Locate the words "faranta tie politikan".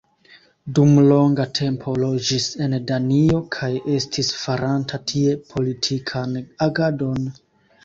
4.41-6.37